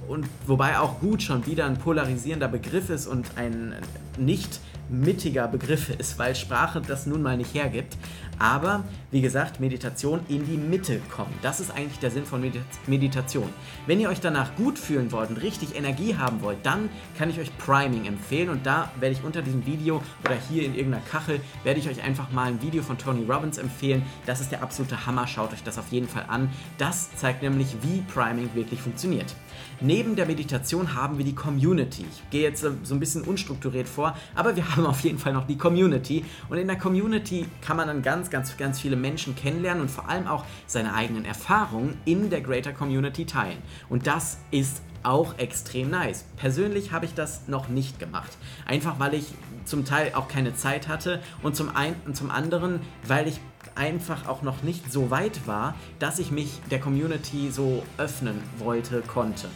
und 0.09 0.27
wobei 0.47 0.79
auch 0.79 0.99
gut 1.01 1.23
schon 1.23 1.47
wieder 1.47 1.67
ein 1.67 1.77
polarisierender 1.77 2.49
Begriff 2.49 2.89
ist 2.89 3.07
und 3.07 3.27
ein 3.37 3.75
nicht 4.17 4.61
mittiger 4.89 5.47
Begriff 5.47 5.91
ist, 5.91 6.19
weil 6.19 6.35
Sprache 6.35 6.81
das 6.81 7.07
nun 7.07 7.23
mal 7.23 7.37
nicht 7.37 7.55
hergibt. 7.55 7.97
Aber 8.41 8.85
wie 9.11 9.21
gesagt, 9.21 9.61
Meditation 9.61 10.21
in 10.29 10.47
die 10.47 10.57
Mitte 10.57 11.01
kommen. 11.15 11.33
Das 11.43 11.61
ist 11.61 11.71
eigentlich 11.71 11.99
der 11.99 12.11
Sinn 12.11 12.25
von 12.25 12.43
Meditation. 12.87 13.51
Wenn 13.87 14.01
ihr 14.01 14.09
euch 14.09 14.21
danach 14.21 14.57
gut 14.57 14.79
fühlen 14.79 15.13
wollt 15.13 15.29
und 15.29 15.37
richtig 15.37 15.77
Energie 15.77 16.17
haben 16.17 16.41
wollt, 16.41 16.65
dann 16.65 16.89
kann 17.19 17.29
ich 17.29 17.39
euch 17.39 17.57
Priming 17.59 18.07
empfehlen 18.07 18.49
und 18.49 18.65
da 18.65 18.91
werde 18.99 19.15
ich 19.15 19.23
unter 19.25 19.43
diesem 19.43 19.67
Video 19.67 20.03
oder 20.25 20.37
hier 20.49 20.65
in 20.65 20.75
irgendeiner 20.75 21.05
Kachel 21.05 21.41
werde 21.65 21.81
ich 21.81 21.89
euch 21.89 22.03
einfach 22.03 22.33
mal 22.33 22.47
ein 22.47 22.63
Video 22.63 22.83
von 22.83 22.97
Tony 22.97 23.31
Robbins 23.31 23.59
empfehlen. 23.59 24.03
Das 24.25 24.41
ist 24.41 24.53
der 24.53 24.63
absolute 24.63 25.07
Hammer, 25.07 25.27
schaut 25.27 25.53
euch 25.53 25.63
das 25.63 25.77
auf 25.77 25.89
jeden 25.91 26.09
Fall 26.09 26.25
an. 26.29 26.49
Das 26.79 27.15
zeigt 27.17 27.43
nämlich, 27.43 27.77
wie 27.83 28.01
Priming 28.13 28.49
wirklich 28.55 28.81
funktioniert. 28.81 29.35
Neben 29.83 30.15
der 30.15 30.27
Meditation 30.27 30.95
haben 30.95 31.19
wir 31.19 31.25
die 31.25 31.35
Community. 31.35 32.05
Ich 32.11 32.31
gehe 32.31 32.43
jetzt 32.43 32.61
so 32.61 32.95
ein 32.95 33.01
bisschen 33.01 33.23
unstrukturiert 33.23 33.89
vor, 33.89 34.17
aber 34.35 34.55
wir 34.57 34.69
haben 34.77 34.87
auf 34.87 35.01
jeden 35.01 35.19
Fall 35.19 35.33
noch 35.33 35.47
die 35.47 35.59
Community. 35.59 36.25
Und 36.49 36.59
in 36.59 36.67
der 36.67 36.79
Community 36.79 37.47
kann 37.61 37.77
man 37.77 37.89
dann 37.89 38.03
ganz, 38.31 38.57
ganz, 38.57 38.81
viele 38.81 38.97
Menschen 38.97 39.35
kennenlernen 39.35 39.83
und 39.83 39.91
vor 39.91 40.09
allem 40.09 40.27
auch 40.27 40.45
seine 40.67 40.95
eigenen 40.95 41.25
Erfahrungen 41.25 41.99
in 42.05 42.31
der 42.31 42.41
Greater 42.41 42.73
Community 42.73 43.27
teilen. 43.27 43.59
Und 43.89 44.07
das 44.07 44.39
ist 44.51 44.83
auch 45.03 45.39
extrem 45.39 45.91
nice. 45.91 46.25
Persönlich 46.37 46.93
habe 46.93 47.07
ich 47.07 47.15
das 47.15 47.49
noch 47.49 47.69
nicht 47.69 47.99
gemacht. 47.99 48.37
Einfach 48.67 48.99
weil 48.99 49.15
ich 49.15 49.27
zum 49.65 49.85
Teil 49.85 50.13
auch 50.15 50.29
keine 50.29 50.55
Zeit 50.55 50.89
hatte 50.89 51.21
und 51.43 51.57
zum 51.57 51.75
einen 51.75 51.97
und 52.07 52.17
zum 52.17 52.31
anderen, 52.31 52.81
weil 53.07 53.29
ich 53.29 53.41
einfach 53.75 54.27
auch 54.27 54.43
noch 54.43 54.63
nicht 54.63 54.91
so 54.91 55.11
weit 55.11 55.47
war, 55.47 55.75
dass 55.99 56.19
ich 56.19 56.31
mich 56.31 56.61
der 56.71 56.81
Community 56.81 57.51
so 57.51 57.83
öffnen 57.99 58.41
wollte, 58.59 59.01
konnte. 59.03 59.49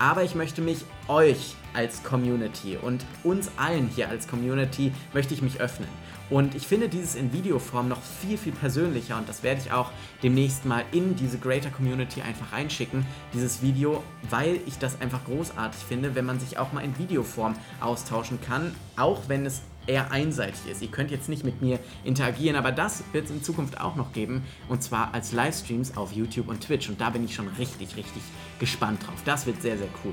Aber 0.00 0.24
ich 0.24 0.34
möchte 0.34 0.62
mich 0.62 0.86
euch 1.08 1.54
als 1.74 2.02
Community 2.02 2.78
und 2.80 3.04
uns 3.22 3.50
allen 3.58 3.86
hier 3.86 4.08
als 4.08 4.26
Community 4.26 4.92
möchte 5.12 5.34
ich 5.34 5.42
mich 5.42 5.60
öffnen. 5.60 5.88
Und 6.30 6.54
ich 6.54 6.66
finde 6.66 6.88
dieses 6.88 7.16
in 7.16 7.34
Videoform 7.34 7.88
noch 7.88 8.00
viel, 8.00 8.38
viel 8.38 8.52
persönlicher 8.52 9.18
und 9.18 9.28
das 9.28 9.42
werde 9.42 9.60
ich 9.60 9.72
auch 9.72 9.90
demnächst 10.22 10.64
mal 10.64 10.84
in 10.92 11.16
diese 11.16 11.38
Greater 11.38 11.70
Community 11.70 12.22
einfach 12.22 12.52
reinschicken, 12.52 13.04
dieses 13.34 13.60
Video, 13.60 14.02
weil 14.30 14.60
ich 14.66 14.78
das 14.78 15.00
einfach 15.02 15.22
großartig 15.26 15.82
finde, 15.82 16.14
wenn 16.14 16.24
man 16.24 16.40
sich 16.40 16.56
auch 16.56 16.72
mal 16.72 16.82
in 16.82 16.96
Videoform 16.98 17.54
austauschen 17.80 18.40
kann, 18.40 18.74
auch 18.96 19.24
wenn 19.28 19.44
es 19.44 19.60
eher 19.90 20.12
einseitig 20.12 20.60
ist. 20.70 20.82
Ihr 20.82 20.88
könnt 20.88 21.10
jetzt 21.10 21.28
nicht 21.28 21.44
mit 21.44 21.60
mir 21.60 21.80
interagieren, 22.04 22.56
aber 22.56 22.72
das 22.72 23.02
wird 23.12 23.24
es 23.26 23.30
in 23.30 23.42
Zukunft 23.42 23.80
auch 23.80 23.96
noch 23.96 24.12
geben 24.12 24.42
und 24.68 24.82
zwar 24.82 25.12
als 25.12 25.32
Livestreams 25.32 25.96
auf 25.96 26.12
YouTube 26.12 26.48
und 26.48 26.60
Twitch 26.60 26.88
und 26.88 27.00
da 27.00 27.10
bin 27.10 27.24
ich 27.24 27.34
schon 27.34 27.48
richtig, 27.58 27.96
richtig 27.96 28.22
gespannt 28.58 29.06
drauf. 29.06 29.20
Das 29.24 29.46
wird 29.46 29.60
sehr, 29.60 29.76
sehr 29.76 29.88
cool. 30.04 30.12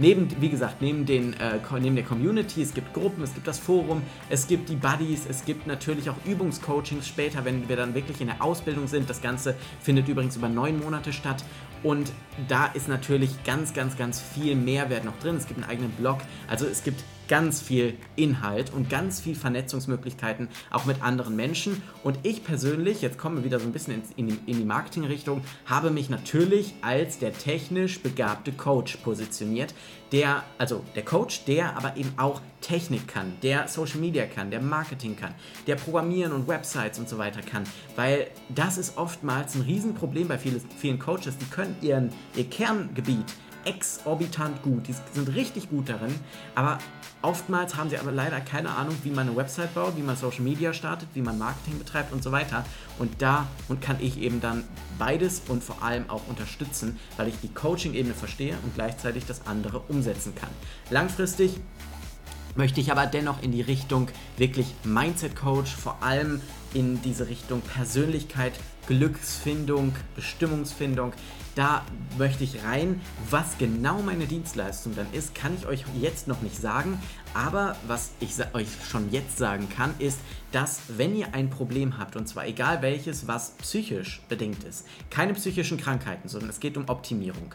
Neben, 0.00 0.28
wie 0.40 0.48
gesagt, 0.48 0.80
neben, 0.80 1.06
den, 1.06 1.32
äh, 1.34 1.58
neben 1.80 1.96
der 1.96 2.04
Community, 2.04 2.62
es 2.62 2.72
gibt 2.72 2.94
Gruppen, 2.94 3.24
es 3.24 3.34
gibt 3.34 3.48
das 3.48 3.58
Forum, 3.58 4.02
es 4.30 4.46
gibt 4.46 4.68
die 4.68 4.76
Buddies, 4.76 5.26
es 5.28 5.44
gibt 5.44 5.66
natürlich 5.66 6.08
auch 6.08 6.14
Übungscoachings 6.24 7.08
später, 7.08 7.44
wenn 7.44 7.68
wir 7.68 7.74
dann 7.74 7.94
wirklich 7.94 8.20
in 8.20 8.28
der 8.28 8.40
Ausbildung 8.40 8.86
sind. 8.86 9.10
Das 9.10 9.20
Ganze 9.20 9.56
findet 9.80 10.06
übrigens 10.06 10.36
über 10.36 10.48
neun 10.48 10.78
Monate 10.78 11.12
statt 11.12 11.42
und 11.82 12.12
da 12.46 12.66
ist 12.66 12.86
natürlich 12.86 13.42
ganz, 13.42 13.74
ganz, 13.74 13.96
ganz 13.96 14.20
viel 14.20 14.54
Mehrwert 14.54 15.04
noch 15.04 15.18
drin. 15.18 15.34
Es 15.34 15.48
gibt 15.48 15.60
einen 15.60 15.68
eigenen 15.68 15.90
Blog, 15.90 16.18
also 16.46 16.64
es 16.64 16.84
gibt 16.84 17.02
ganz 17.28 17.60
viel 17.60 17.94
Inhalt 18.16 18.72
und 18.72 18.90
ganz 18.90 19.20
viel 19.20 19.34
Vernetzungsmöglichkeiten 19.34 20.48
auch 20.70 20.86
mit 20.86 21.02
anderen 21.02 21.36
Menschen. 21.36 21.82
Und 22.02 22.18
ich 22.22 22.42
persönlich, 22.42 23.02
jetzt 23.02 23.18
kommen 23.18 23.36
wir 23.36 23.44
wieder 23.44 23.60
so 23.60 23.66
ein 23.66 23.72
bisschen 23.72 24.02
in, 24.16 24.28
die, 24.28 24.38
in 24.46 24.58
die 24.58 24.64
Marketingrichtung, 24.64 25.42
habe 25.66 25.90
mich 25.90 26.10
natürlich 26.10 26.74
als 26.82 27.18
der 27.18 27.32
technisch 27.32 28.00
begabte 28.00 28.52
Coach 28.52 28.96
positioniert. 28.98 29.74
Der, 30.10 30.42
also 30.56 30.82
der 30.96 31.04
Coach, 31.04 31.44
der 31.44 31.76
aber 31.76 31.96
eben 31.98 32.14
auch 32.16 32.40
Technik 32.62 33.06
kann, 33.06 33.34
der 33.42 33.68
Social 33.68 34.00
Media 34.00 34.24
kann, 34.26 34.50
der 34.50 34.62
Marketing 34.62 35.16
kann, 35.16 35.34
der 35.66 35.76
Programmieren 35.76 36.32
und 36.32 36.48
Websites 36.48 36.98
und 36.98 37.08
so 37.08 37.18
weiter 37.18 37.42
kann. 37.42 37.64
Weil 37.94 38.28
das 38.48 38.78
ist 38.78 38.96
oftmals 38.96 39.54
ein 39.54 39.62
Riesenproblem 39.62 40.28
bei 40.28 40.38
vielen, 40.38 40.60
vielen 40.78 40.98
Coaches, 40.98 41.36
die 41.38 41.44
können 41.46 41.76
ihren, 41.82 42.10
ihr 42.34 42.44
Kerngebiet 42.44 43.26
exorbitant 43.64 44.62
gut. 44.62 44.88
Die 44.88 44.94
sind 45.12 45.34
richtig 45.34 45.70
gut 45.70 45.88
darin, 45.88 46.14
aber 46.54 46.78
oftmals 47.22 47.76
haben 47.76 47.90
sie 47.90 47.98
aber 47.98 48.12
leider 48.12 48.40
keine 48.40 48.70
Ahnung, 48.70 48.96
wie 49.02 49.10
man 49.10 49.28
eine 49.28 49.36
Website 49.36 49.74
baut, 49.74 49.96
wie 49.96 50.02
man 50.02 50.16
Social 50.16 50.42
Media 50.42 50.72
startet, 50.72 51.08
wie 51.14 51.22
man 51.22 51.38
Marketing 51.38 51.78
betreibt 51.78 52.12
und 52.12 52.22
so 52.22 52.32
weiter. 52.32 52.64
Und 52.98 53.20
da 53.20 53.46
und 53.68 53.80
kann 53.80 53.96
ich 54.00 54.18
eben 54.20 54.40
dann 54.40 54.64
beides 54.98 55.42
und 55.48 55.62
vor 55.62 55.82
allem 55.82 56.08
auch 56.08 56.26
unterstützen, 56.28 56.98
weil 57.16 57.28
ich 57.28 57.40
die 57.40 57.52
Coaching-Ebene 57.52 58.14
verstehe 58.14 58.56
und 58.62 58.74
gleichzeitig 58.74 59.26
das 59.26 59.46
andere 59.46 59.80
umsetzen 59.88 60.34
kann. 60.34 60.50
Langfristig 60.90 61.60
möchte 62.58 62.80
ich 62.80 62.90
aber 62.90 63.06
dennoch 63.06 63.40
in 63.40 63.52
die 63.52 63.62
Richtung 63.62 64.08
wirklich 64.36 64.66
Mindset 64.84 65.36
Coach, 65.36 65.74
vor 65.74 66.02
allem 66.02 66.42
in 66.74 67.00
diese 67.00 67.28
Richtung 67.28 67.62
Persönlichkeit, 67.62 68.52
Glücksfindung, 68.88 69.94
Bestimmungsfindung. 70.16 71.12
Da 71.54 71.84
möchte 72.18 72.44
ich 72.44 72.64
rein. 72.64 73.00
Was 73.30 73.58
genau 73.58 74.02
meine 74.02 74.26
Dienstleistung 74.26 74.94
dann 74.96 75.06
ist, 75.12 75.34
kann 75.34 75.54
ich 75.56 75.66
euch 75.66 75.84
jetzt 76.00 76.26
noch 76.26 76.42
nicht 76.42 76.60
sagen. 76.60 77.00
Aber 77.32 77.76
was 77.86 78.10
ich 78.18 78.32
euch 78.54 78.68
schon 78.90 79.10
jetzt 79.12 79.38
sagen 79.38 79.68
kann, 79.68 79.94
ist, 79.98 80.18
dass 80.50 80.80
wenn 80.88 81.14
ihr 81.16 81.34
ein 81.34 81.50
Problem 81.50 81.96
habt, 81.96 82.16
und 82.16 82.28
zwar 82.28 82.46
egal 82.46 82.82
welches, 82.82 83.28
was 83.28 83.52
psychisch 83.58 84.20
bedingt 84.28 84.64
ist, 84.64 84.84
keine 85.10 85.34
psychischen 85.34 85.78
Krankheiten, 85.78 86.28
sondern 86.28 86.50
es 86.50 86.58
geht 86.58 86.76
um 86.76 86.88
Optimierung. 86.88 87.54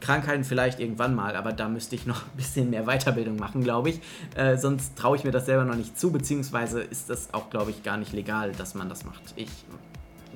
Krankheiten 0.00 0.44
vielleicht 0.44 0.80
irgendwann 0.80 1.14
mal, 1.14 1.36
aber 1.36 1.52
da 1.52 1.68
müsste 1.68 1.94
ich 1.94 2.06
noch 2.06 2.22
ein 2.24 2.36
bisschen 2.36 2.70
mehr 2.70 2.84
Weiterbildung 2.84 3.36
machen, 3.36 3.62
glaube 3.62 3.90
ich. 3.90 4.00
Äh, 4.34 4.56
sonst 4.56 4.96
traue 4.96 5.16
ich 5.16 5.24
mir 5.24 5.30
das 5.30 5.46
selber 5.46 5.64
noch 5.64 5.76
nicht 5.76 5.98
zu, 5.98 6.10
beziehungsweise 6.10 6.80
ist 6.80 7.10
das 7.10 7.32
auch, 7.34 7.50
glaube 7.50 7.70
ich, 7.70 7.82
gar 7.82 7.96
nicht 7.96 8.12
legal, 8.12 8.52
dass 8.52 8.74
man 8.74 8.88
das 8.88 9.04
macht. 9.04 9.22
Ich 9.36 9.50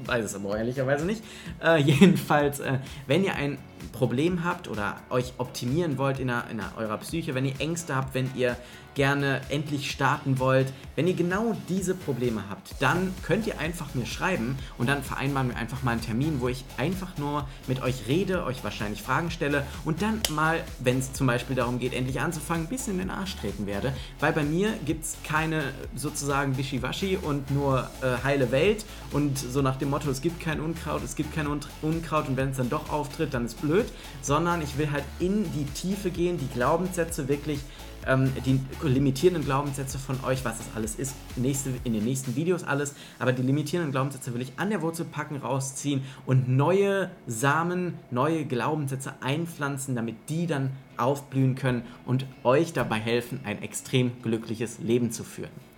weiß 0.04 0.25
es 0.25 0.35
aber 0.35 0.56
ehrlicherweise 0.59 1.06
nicht. 1.06 1.23
Äh, 1.62 1.78
jedenfalls, 1.83 2.61
äh, 2.61 2.78
wenn 3.06 3.25
ihr 3.25 3.35
ein 3.35 3.59
Problem 3.92 4.44
habt 4.44 4.68
oder 4.68 4.97
euch 5.11 5.35
optimieren 5.38 5.99
wollt 5.99 6.18
in, 6.18 6.30
einer, 6.30 6.50
in 6.50 6.61
einer, 6.61 6.73
eurer 6.76 6.99
Psyche, 6.99 7.35
wenn 7.35 7.44
ihr 7.44 7.61
Ängste 7.61 7.94
habt, 7.94 8.14
wenn 8.14 8.30
ihr 8.35 8.56
gerne 8.94 9.42
endlich 9.50 9.90
starten 9.90 10.38
wollt, 10.38 10.72
wenn 10.96 11.06
ihr 11.06 11.14
genau 11.14 11.56
diese 11.68 11.94
Probleme 11.94 12.44
habt, 12.48 12.74
dann 12.80 13.12
könnt 13.22 13.46
ihr 13.46 13.58
einfach 13.58 13.94
mir 13.94 14.06
schreiben 14.06 14.56
und 14.78 14.88
dann 14.88 15.02
vereinbaren 15.02 15.48
wir 15.48 15.56
einfach 15.56 15.82
mal 15.82 15.92
einen 15.92 16.00
Termin, 16.00 16.40
wo 16.40 16.48
ich 16.48 16.64
einfach 16.76 17.18
nur 17.18 17.46
mit 17.66 17.82
euch 17.82 18.06
rede, 18.06 18.44
euch 18.44 18.64
wahrscheinlich 18.64 19.02
Fragen 19.02 19.30
stelle 19.30 19.66
und 19.84 20.02
dann 20.02 20.22
mal, 20.30 20.62
wenn 20.78 20.98
es 20.98 21.12
zum 21.12 21.26
Beispiel 21.26 21.56
darum 21.56 21.78
geht, 21.78 21.92
endlich 21.92 22.20
anzufangen, 22.20 22.66
ein 22.66 22.68
bisschen 22.68 22.94
in 22.94 23.00
den 23.00 23.10
Arsch 23.10 23.36
treten 23.36 23.66
werde. 23.66 23.92
Weil 24.20 24.32
bei 24.32 24.44
mir 24.44 24.72
gibt 24.86 25.04
es 25.04 25.16
keine 25.24 25.62
sozusagen 25.94 26.56
Wischiwaschi 26.56 27.18
und 27.20 27.50
nur 27.50 27.90
äh, 28.00 28.22
heile 28.24 28.50
Welt 28.50 28.86
und 29.10 29.38
so 29.38 29.60
nach 29.60 29.76
dem 29.76 29.90
Motto, 29.90 30.08
es 30.10 30.22
gibt 30.22 30.40
kein 30.40 30.60
Unkraut, 30.60 31.02
es 31.04 31.16
gibt 31.16 31.34
kein 31.34 31.46
Unkraut 31.46 32.28
und 32.28 32.36
wenn 32.36 32.50
es 32.50 32.56
dann 32.56 32.70
doch 32.70 32.90
auftritt, 32.90 33.34
dann 33.34 33.44
ist 33.44 33.60
blöd 33.60 33.74
blöd, 33.74 33.86
sondern 34.22 34.62
ich 34.62 34.78
will 34.78 34.90
halt 34.90 35.04
in 35.18 35.44
die 35.52 35.64
Tiefe 35.64 36.10
gehen, 36.10 36.38
die 36.38 36.48
Glaubenssätze 36.48 37.28
wirklich, 37.28 37.60
ähm, 38.06 38.32
die 38.44 38.61
limitierenden 38.82 39.44
Glaubenssätze 39.44 39.99
von 39.99 40.23
euch, 40.25 40.44
was 40.44 40.58
das 40.58 40.66
alles 40.75 40.96
ist, 40.96 41.14
nächste, 41.37 41.70
in 41.84 41.92
den 41.92 42.04
nächsten 42.04 42.37
Videos 42.37 42.64
alles, 42.64 42.94
aber 43.18 43.32
die 43.32 43.42
limitierenden 43.42 43.92
Glaubenssätze 43.92 44.34
will 44.34 44.42
ich 44.42 44.52
an 44.56 44.70
der 44.70 44.82
Wurzel 44.82 45.04
packen, 45.04 45.37
rausziehen 45.37 46.02
und 46.26 46.49
neue 46.49 47.11
Samen, 47.26 47.94
neue 48.11 48.44
Glaubenssätze 48.44 49.14
einpflanzen, 49.20 49.94
damit 49.94 50.16
die 50.28 50.46
dann 50.46 50.70
aufblühen 50.96 51.54
können 51.54 51.82
und 52.06 52.26
euch 52.44 52.73
dabei 52.73 53.00
helfen, 53.00 53.40
ein 53.44 53.62
extrem 53.62 54.23
glückliches 54.23 54.78
Leben 54.78 55.11
zu 55.11 55.25
führen. 55.25 55.74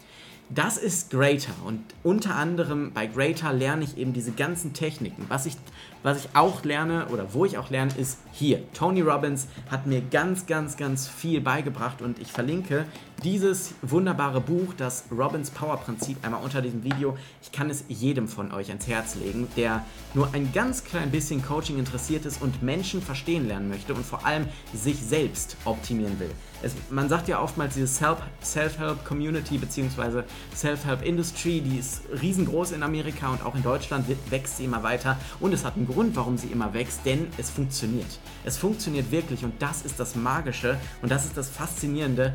Das 0.48 0.76
ist 0.76 1.10
Greater 1.10 1.52
und 1.64 1.80
unter 2.04 2.36
anderem 2.36 2.92
bei 2.92 3.06
Greater 3.06 3.52
lerne 3.52 3.82
ich 3.82 3.98
eben 3.98 4.12
diese 4.12 4.30
ganzen 4.30 4.72
Techniken. 4.74 5.24
Was 5.28 5.44
ich, 5.44 5.56
was 6.04 6.24
ich 6.24 6.36
auch 6.36 6.62
lerne 6.62 7.06
oder 7.08 7.34
wo 7.34 7.44
ich 7.44 7.58
auch 7.58 7.68
lerne, 7.68 7.92
ist 7.98 8.18
hier. 8.30 8.62
Tony 8.72 9.00
Robbins 9.00 9.48
hat 9.68 9.86
mir 9.86 10.00
ganz, 10.00 10.46
ganz, 10.46 10.76
ganz 10.76 11.08
viel 11.08 11.40
beigebracht 11.40 12.00
und 12.00 12.20
ich 12.20 12.30
verlinke 12.30 12.84
dieses 13.26 13.74
wunderbare 13.82 14.40
Buch, 14.40 14.72
das 14.76 15.02
Robbins 15.10 15.50
Power 15.50 15.78
Prinzip, 15.78 16.16
einmal 16.24 16.44
unter 16.44 16.62
diesem 16.62 16.84
Video. 16.84 17.18
Ich 17.42 17.50
kann 17.50 17.68
es 17.70 17.82
jedem 17.88 18.28
von 18.28 18.52
euch 18.52 18.68
ans 18.68 18.86
Herz 18.86 19.16
legen, 19.16 19.48
der 19.56 19.84
nur 20.14 20.32
ein 20.32 20.52
ganz 20.52 20.84
klein 20.84 21.10
bisschen 21.10 21.44
Coaching 21.44 21.76
interessiert 21.76 22.24
ist 22.24 22.40
und 22.40 22.62
Menschen 22.62 23.02
verstehen 23.02 23.48
lernen 23.48 23.68
möchte 23.68 23.94
und 23.94 24.06
vor 24.06 24.24
allem 24.24 24.46
sich 24.72 25.02
selbst 25.02 25.56
optimieren 25.64 26.20
will. 26.20 26.30
Es, 26.62 26.74
man 26.88 27.08
sagt 27.08 27.26
ja 27.26 27.42
oftmals 27.42 27.74
diese 27.74 27.88
Self-Help-Community 27.88 29.58
bzw. 29.58 30.22
Self-Help-Industry, 30.54 31.62
die 31.62 31.78
ist 31.78 32.02
riesengroß 32.22 32.70
in 32.70 32.84
Amerika 32.84 33.30
und 33.30 33.44
auch 33.44 33.56
in 33.56 33.64
Deutschland 33.64 34.06
wächst 34.30 34.58
sie 34.58 34.66
immer 34.66 34.84
weiter. 34.84 35.18
Und 35.40 35.52
es 35.52 35.64
hat 35.64 35.74
einen 35.74 35.88
Grund, 35.88 36.14
warum 36.14 36.38
sie 36.38 36.46
immer 36.46 36.72
wächst, 36.74 37.00
denn 37.04 37.26
es 37.38 37.50
funktioniert. 37.50 38.20
Es 38.44 38.56
funktioniert 38.56 39.10
wirklich 39.10 39.42
und 39.42 39.60
das 39.60 39.82
ist 39.82 39.98
das 39.98 40.14
Magische 40.14 40.78
und 41.02 41.10
das 41.10 41.24
ist 41.24 41.36
das 41.36 41.50
Faszinierende. 41.50 42.32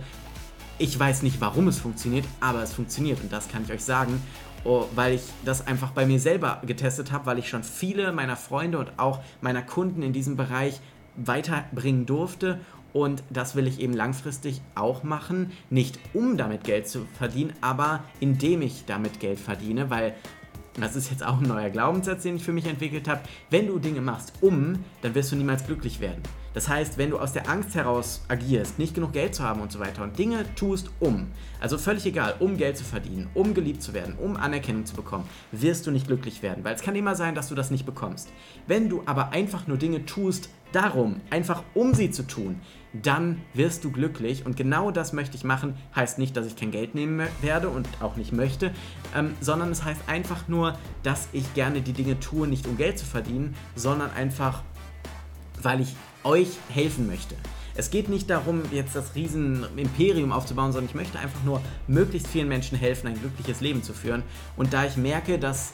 Ich 0.81 0.99
weiß 0.99 1.21
nicht, 1.21 1.39
warum 1.39 1.67
es 1.67 1.77
funktioniert, 1.77 2.25
aber 2.39 2.63
es 2.63 2.73
funktioniert 2.73 3.21
und 3.21 3.31
das 3.31 3.47
kann 3.47 3.63
ich 3.63 3.71
euch 3.71 3.83
sagen. 3.83 4.19
Oh, 4.63 4.85
weil 4.95 5.13
ich 5.13 5.21
das 5.45 5.67
einfach 5.67 5.91
bei 5.91 6.07
mir 6.07 6.19
selber 6.19 6.59
getestet 6.65 7.11
habe, 7.11 7.27
weil 7.27 7.37
ich 7.37 7.49
schon 7.49 7.61
viele 7.61 8.11
meiner 8.11 8.35
Freunde 8.35 8.79
und 8.79 8.97
auch 8.97 9.19
meiner 9.41 9.61
Kunden 9.61 10.01
in 10.01 10.11
diesem 10.11 10.37
Bereich 10.37 10.81
weiterbringen 11.15 12.07
durfte 12.07 12.61
und 12.93 13.21
das 13.29 13.55
will 13.55 13.67
ich 13.67 13.79
eben 13.79 13.93
langfristig 13.93 14.63
auch 14.73 15.03
machen, 15.03 15.51
nicht 15.69 15.99
um 16.15 16.35
damit 16.35 16.63
Geld 16.63 16.87
zu 16.87 17.05
verdienen, 17.15 17.53
aber 17.61 18.03
indem 18.19 18.63
ich 18.63 18.85
damit 18.85 19.19
Geld 19.19 19.39
verdiene, 19.39 19.91
weil 19.91 20.15
das 20.79 20.95
ist 20.95 21.11
jetzt 21.11 21.23
auch 21.23 21.37
ein 21.37 21.47
neuer 21.47 21.69
Glaubenssatz, 21.69 22.23
den 22.23 22.37
ich 22.37 22.43
für 22.43 22.53
mich 22.53 22.65
entwickelt 22.65 23.07
habe. 23.07 23.21
Wenn 23.51 23.67
du 23.67 23.77
Dinge 23.77 24.01
machst 24.01 24.33
um, 24.41 24.83
dann 25.03 25.13
wirst 25.13 25.31
du 25.31 25.35
niemals 25.35 25.63
glücklich 25.63 25.99
werden. 25.99 26.23
Das 26.53 26.67
heißt, 26.67 26.97
wenn 26.97 27.09
du 27.09 27.19
aus 27.19 27.33
der 27.33 27.49
Angst 27.49 27.75
heraus 27.75 28.21
agierst, 28.27 28.77
nicht 28.79 28.93
genug 28.93 29.13
Geld 29.13 29.35
zu 29.35 29.43
haben 29.43 29.61
und 29.61 29.71
so 29.71 29.79
weiter 29.79 30.03
und 30.03 30.17
Dinge 30.17 30.43
tust 30.55 30.89
um, 30.99 31.27
also 31.59 31.77
völlig 31.77 32.05
egal, 32.05 32.35
um 32.39 32.57
Geld 32.57 32.77
zu 32.77 32.83
verdienen, 32.83 33.29
um 33.33 33.53
geliebt 33.53 33.81
zu 33.81 33.93
werden, 33.93 34.15
um 34.17 34.35
Anerkennung 34.35 34.85
zu 34.85 34.95
bekommen, 34.95 35.27
wirst 35.51 35.87
du 35.87 35.91
nicht 35.91 36.07
glücklich 36.07 36.43
werden, 36.43 36.63
weil 36.63 36.75
es 36.75 36.81
kann 36.81 36.95
immer 36.95 37.15
sein, 37.15 37.35
dass 37.35 37.49
du 37.49 37.55
das 37.55 37.71
nicht 37.71 37.85
bekommst. 37.85 38.29
Wenn 38.67 38.89
du 38.89 39.03
aber 39.05 39.29
einfach 39.29 39.67
nur 39.67 39.77
Dinge 39.77 40.05
tust, 40.05 40.49
darum, 40.71 41.21
einfach 41.29 41.63
um 41.73 41.93
sie 41.93 42.11
zu 42.11 42.23
tun, 42.23 42.61
dann 42.93 43.41
wirst 43.53 43.83
du 43.83 43.91
glücklich 43.91 44.45
und 44.45 44.57
genau 44.57 44.91
das 44.91 45.13
möchte 45.13 45.37
ich 45.37 45.43
machen. 45.43 45.75
Heißt 45.95 46.17
nicht, 46.17 46.35
dass 46.35 46.45
ich 46.45 46.55
kein 46.55 46.71
Geld 46.71 46.93
nehmen 46.93 47.27
werde 47.41 47.69
und 47.69 47.87
auch 48.01 48.17
nicht 48.17 48.33
möchte, 48.33 48.71
ähm, 49.15 49.33
sondern 49.39 49.71
es 49.71 49.83
heißt 49.83 50.01
einfach 50.07 50.47
nur, 50.47 50.77
dass 51.03 51.29
ich 51.31 51.53
gerne 51.53 51.81
die 51.81 51.93
Dinge 51.93 52.19
tue, 52.19 52.47
nicht 52.47 52.67
um 52.67 52.77
Geld 52.77 52.99
zu 52.99 53.05
verdienen, 53.05 53.55
sondern 53.75 54.11
einfach, 54.11 54.63
weil 55.63 55.81
ich 55.81 55.95
euch 56.23 56.49
helfen 56.69 57.07
möchte. 57.07 57.35
Es 57.73 57.89
geht 57.89 58.09
nicht 58.09 58.29
darum, 58.29 58.63
jetzt 58.71 58.95
das 58.95 59.15
riesen 59.15 59.65
Imperium 59.77 60.31
aufzubauen, 60.31 60.73
sondern 60.73 60.89
ich 60.89 60.95
möchte 60.95 61.19
einfach 61.19 61.43
nur 61.43 61.61
möglichst 61.87 62.27
vielen 62.27 62.49
Menschen 62.49 62.77
helfen, 62.77 63.07
ein 63.07 63.19
glückliches 63.19 63.61
Leben 63.61 63.81
zu 63.81 63.93
führen. 63.93 64.23
Und 64.57 64.73
da 64.73 64.85
ich 64.85 64.97
merke, 64.97 65.39
dass 65.39 65.73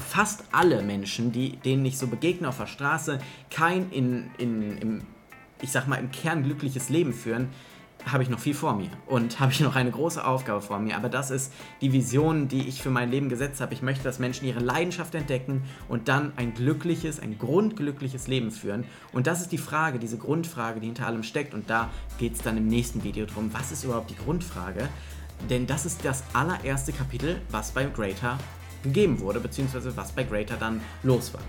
fast 0.00 0.44
alle 0.52 0.82
Menschen, 0.82 1.32
die, 1.32 1.56
denen 1.56 1.84
ich 1.86 1.98
so 1.98 2.08
begegne 2.08 2.48
auf 2.48 2.58
der 2.58 2.66
Straße, 2.66 3.18
kein 3.50 3.90
in, 3.90 4.30
in, 4.38 4.78
im, 4.78 5.02
ich 5.62 5.70
sag 5.70 5.86
mal, 5.86 5.96
im 5.96 6.10
Kern 6.10 6.42
glückliches 6.42 6.88
Leben 6.88 7.12
führen, 7.12 7.48
habe 8.06 8.22
ich 8.22 8.28
noch 8.28 8.38
viel 8.38 8.54
vor 8.54 8.74
mir 8.74 8.88
und 9.06 9.40
habe 9.40 9.50
ich 9.52 9.60
noch 9.60 9.74
eine 9.74 9.90
große 9.90 10.24
Aufgabe 10.24 10.60
vor 10.60 10.78
mir. 10.78 10.96
Aber 10.96 11.08
das 11.08 11.30
ist 11.30 11.52
die 11.80 11.92
Vision, 11.92 12.46
die 12.46 12.68
ich 12.68 12.80
für 12.80 12.90
mein 12.90 13.10
Leben 13.10 13.28
gesetzt 13.28 13.60
habe. 13.60 13.74
Ich 13.74 13.82
möchte, 13.82 14.04
dass 14.04 14.20
Menschen 14.20 14.46
ihre 14.46 14.60
Leidenschaft 14.60 15.14
entdecken 15.14 15.64
und 15.88 16.08
dann 16.08 16.32
ein 16.36 16.54
glückliches, 16.54 17.18
ein 17.18 17.36
grundglückliches 17.38 18.28
Leben 18.28 18.52
führen. 18.52 18.84
Und 19.12 19.26
das 19.26 19.40
ist 19.40 19.50
die 19.50 19.58
Frage, 19.58 19.98
diese 19.98 20.18
Grundfrage, 20.18 20.78
die 20.78 20.86
hinter 20.86 21.06
allem 21.06 21.24
steckt. 21.24 21.52
Und 21.52 21.68
da 21.68 21.90
geht 22.18 22.34
es 22.34 22.42
dann 22.42 22.56
im 22.56 22.68
nächsten 22.68 23.02
Video 23.02 23.26
drum, 23.26 23.50
was 23.52 23.72
ist 23.72 23.82
überhaupt 23.82 24.10
die 24.10 24.16
Grundfrage? 24.16 24.88
Denn 25.50 25.66
das 25.66 25.84
ist 25.84 26.04
das 26.04 26.22
allererste 26.32 26.92
Kapitel, 26.92 27.42
was 27.50 27.72
beim 27.72 27.92
Greater 27.92 28.38
gegeben 28.84 29.20
wurde, 29.20 29.40
beziehungsweise 29.40 29.96
was 29.96 30.12
bei 30.12 30.22
Greater 30.22 30.56
dann 30.56 30.80
los 31.02 31.34
war. 31.34 31.42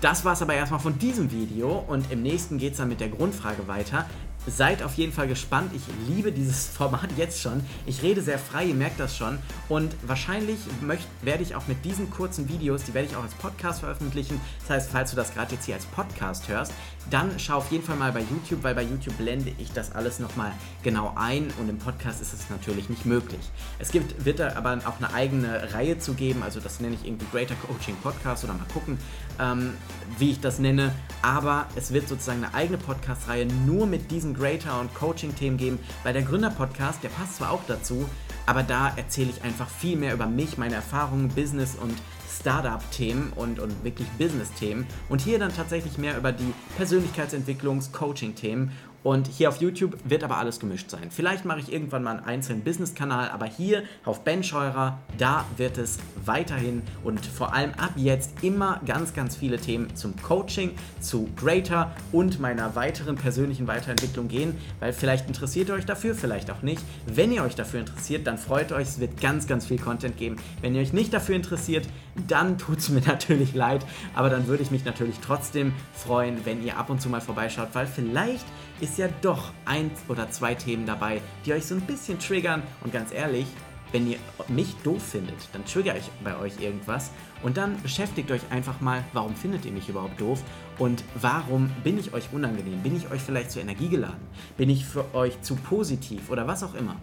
Das 0.00 0.24
war 0.24 0.34
es 0.34 0.42
aber 0.42 0.54
erstmal 0.54 0.80
von 0.80 0.98
diesem 0.98 1.30
Video 1.32 1.84
und 1.88 2.12
im 2.12 2.22
nächsten 2.22 2.58
geht 2.58 2.72
es 2.72 2.78
dann 2.78 2.88
mit 2.88 3.00
der 3.00 3.08
Grundfrage 3.08 3.66
weiter. 3.66 4.06
Seid 4.46 4.82
auf 4.82 4.94
jeden 4.94 5.12
Fall 5.12 5.26
gespannt. 5.26 5.72
Ich 5.74 5.82
liebe 6.08 6.30
dieses 6.30 6.68
Format 6.76 7.10
jetzt 7.16 7.40
schon. 7.40 7.64
Ich 7.84 8.02
rede 8.02 8.22
sehr 8.22 8.38
frei, 8.38 8.66
ihr 8.66 8.74
merkt 8.74 9.00
das 9.00 9.16
schon. 9.16 9.38
Und 9.68 9.94
wahrscheinlich 10.06 10.58
möcht, 10.80 11.08
werde 11.22 11.42
ich 11.42 11.54
auch 11.56 11.66
mit 11.66 11.84
diesen 11.84 12.10
kurzen 12.10 12.48
Videos, 12.48 12.84
die 12.84 12.94
werde 12.94 13.08
ich 13.08 13.16
auch 13.16 13.24
als 13.24 13.34
Podcast 13.34 13.80
veröffentlichen. 13.80 14.40
Das 14.60 14.70
heißt, 14.70 14.90
falls 14.90 15.10
du 15.10 15.16
das 15.16 15.34
gerade 15.34 15.54
jetzt 15.54 15.64
hier 15.64 15.74
als 15.74 15.86
Podcast 15.86 16.48
hörst, 16.48 16.72
dann 17.10 17.38
schau 17.38 17.58
auf 17.58 17.70
jeden 17.70 17.84
Fall 17.84 17.96
mal 17.96 18.12
bei 18.12 18.20
YouTube, 18.20 18.62
weil 18.62 18.74
bei 18.74 18.82
YouTube 18.82 19.16
blende 19.16 19.52
ich 19.58 19.72
das 19.72 19.92
alles 19.92 20.18
nochmal 20.18 20.52
genau 20.82 21.12
ein 21.16 21.52
und 21.60 21.68
im 21.68 21.78
Podcast 21.78 22.20
ist 22.20 22.32
es 22.32 22.50
natürlich 22.50 22.88
nicht 22.88 23.06
möglich. 23.06 23.40
Es 23.78 23.92
gibt, 23.92 24.24
wird 24.24 24.40
da 24.40 24.56
aber 24.56 24.78
auch 24.86 24.98
eine 24.98 25.12
eigene 25.14 25.72
Reihe 25.72 25.98
zu 25.98 26.14
geben, 26.14 26.42
also 26.42 26.58
das 26.58 26.80
nenne 26.80 26.96
ich 26.96 27.06
irgendwie 27.06 27.26
Greater 27.30 27.54
Coaching 27.54 27.96
Podcast 28.02 28.44
oder 28.44 28.54
mal 28.54 28.66
gucken, 28.72 28.98
ähm, 29.40 29.74
wie 30.18 30.30
ich 30.32 30.40
das 30.40 30.58
nenne. 30.58 30.92
Aber 31.22 31.66
es 31.76 31.92
wird 31.92 32.08
sozusagen 32.08 32.44
eine 32.44 32.54
eigene 32.54 32.78
Podcast-Reihe 32.78 33.46
nur 33.66 33.86
mit 33.86 34.10
diesen 34.10 34.34
Greater 34.34 34.80
und 34.80 34.94
Coaching-Themen 34.94 35.56
geben, 35.56 35.78
weil 36.04 36.12
der 36.12 36.22
Gründer-Podcast, 36.22 37.02
der 37.02 37.08
passt 37.08 37.36
zwar 37.36 37.50
auch 37.50 37.62
dazu, 37.66 38.08
aber 38.46 38.62
da 38.62 38.92
erzähle 38.96 39.30
ich 39.30 39.42
einfach 39.42 39.68
viel 39.68 39.96
mehr 39.96 40.14
über 40.14 40.26
mich, 40.26 40.56
meine 40.56 40.76
Erfahrungen, 40.76 41.28
Business 41.28 41.74
und 41.74 41.94
Startup-Themen 42.40 43.32
und, 43.34 43.58
und 43.58 43.82
wirklich 43.82 44.06
Business-Themen. 44.18 44.86
Und 45.08 45.20
hier 45.20 45.38
dann 45.38 45.54
tatsächlich 45.54 45.98
mehr 45.98 46.16
über 46.16 46.30
die 46.30 46.52
Persönlichkeitsentwicklungs-, 46.76 47.90
Coaching-Themen 47.90 48.70
und 49.06 49.28
hier 49.28 49.48
auf 49.48 49.60
YouTube 49.60 49.96
wird 50.02 50.24
aber 50.24 50.36
alles 50.38 50.58
gemischt 50.58 50.90
sein. 50.90 51.12
Vielleicht 51.12 51.44
mache 51.44 51.60
ich 51.60 51.72
irgendwann 51.72 52.02
mal 52.02 52.16
einen 52.16 52.26
einzelnen 52.26 52.64
Business-Kanal, 52.64 53.30
aber 53.30 53.46
hier 53.46 53.84
auf 54.04 54.24
Ben 54.24 54.42
Scheurer, 54.42 54.98
da 55.16 55.44
wird 55.56 55.78
es 55.78 55.98
weiterhin 56.24 56.82
und 57.04 57.24
vor 57.24 57.54
allem 57.54 57.70
ab 57.74 57.92
jetzt 57.94 58.42
immer 58.42 58.80
ganz, 58.84 59.14
ganz 59.14 59.36
viele 59.36 59.58
Themen 59.58 59.94
zum 59.94 60.20
Coaching, 60.20 60.72
zu 60.98 61.28
Greater 61.36 61.94
und 62.10 62.40
meiner 62.40 62.74
weiteren 62.74 63.14
persönlichen 63.14 63.68
Weiterentwicklung 63.68 64.26
gehen, 64.26 64.56
weil 64.80 64.92
vielleicht 64.92 65.28
interessiert 65.28 65.68
ihr 65.68 65.76
euch 65.76 65.86
dafür, 65.86 66.16
vielleicht 66.16 66.50
auch 66.50 66.62
nicht. 66.62 66.82
Wenn 67.06 67.30
ihr 67.30 67.44
euch 67.44 67.54
dafür 67.54 67.78
interessiert, 67.78 68.26
dann 68.26 68.38
freut 68.38 68.72
euch, 68.72 68.88
es 68.88 68.98
wird 68.98 69.20
ganz, 69.20 69.46
ganz 69.46 69.66
viel 69.66 69.78
Content 69.78 70.16
geben. 70.16 70.34
Wenn 70.62 70.74
ihr 70.74 70.80
euch 70.80 70.92
nicht 70.92 71.14
dafür 71.14 71.36
interessiert, 71.36 71.86
dann 72.26 72.58
tut 72.58 72.78
es 72.78 72.88
mir 72.88 73.02
natürlich 73.06 73.54
leid, 73.54 73.86
aber 74.16 74.30
dann 74.30 74.48
würde 74.48 74.64
ich 74.64 74.72
mich 74.72 74.84
natürlich 74.84 75.20
trotzdem 75.24 75.74
freuen, 75.92 76.44
wenn 76.44 76.66
ihr 76.66 76.76
ab 76.76 76.90
und 76.90 77.00
zu 77.00 77.08
mal 77.08 77.20
vorbeischaut, 77.20 77.68
weil 77.74 77.86
vielleicht 77.86 78.46
ist 78.80 78.98
ja 78.98 79.08
doch 79.22 79.52
eins 79.64 80.00
oder 80.08 80.30
zwei 80.30 80.54
Themen 80.54 80.86
dabei, 80.86 81.20
die 81.44 81.52
euch 81.52 81.66
so 81.66 81.74
ein 81.74 81.80
bisschen 81.82 82.18
triggern. 82.18 82.62
Und 82.82 82.92
ganz 82.92 83.12
ehrlich, 83.12 83.46
wenn 83.92 84.10
ihr 84.10 84.18
mich 84.48 84.74
doof 84.82 85.02
findet, 85.02 85.36
dann 85.52 85.64
triggere 85.64 85.98
ich 85.98 86.10
bei 86.22 86.36
euch 86.38 86.60
irgendwas 86.60 87.10
und 87.42 87.56
dann 87.56 87.80
beschäftigt 87.82 88.30
euch 88.30 88.42
einfach 88.50 88.80
mal, 88.80 89.04
warum 89.12 89.34
findet 89.34 89.64
ihr 89.64 89.72
mich 89.72 89.88
überhaupt 89.88 90.20
doof 90.20 90.42
und 90.78 91.04
warum 91.20 91.70
bin 91.84 91.98
ich 91.98 92.12
euch 92.12 92.28
unangenehm? 92.32 92.82
Bin 92.82 92.96
ich 92.96 93.10
euch 93.10 93.20
vielleicht 93.20 93.50
zu 93.50 93.60
energiegeladen? 93.60 94.20
Bin 94.56 94.70
ich 94.70 94.84
für 94.84 95.14
euch 95.14 95.40
zu 95.42 95.56
positiv 95.56 96.30
oder 96.30 96.46
was 96.46 96.62
auch 96.62 96.74
immer? 96.74 96.96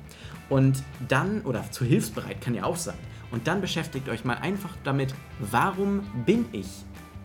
Und 0.49 0.83
dann, 1.07 1.41
oder 1.41 1.71
zu 1.71 1.85
hilfsbereit 1.85 2.41
kann 2.41 2.53
ja 2.53 2.65
auch 2.65 2.75
sein. 2.75 2.97
Und 3.31 3.47
dann 3.47 3.61
beschäftigt 3.61 4.09
euch 4.09 4.25
mal 4.25 4.35
einfach 4.35 4.75
damit, 4.83 5.15
warum 5.39 6.01
bin 6.25 6.45
ich 6.51 6.67